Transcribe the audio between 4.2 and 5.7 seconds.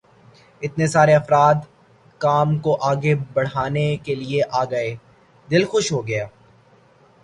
لیے آ گئے، دل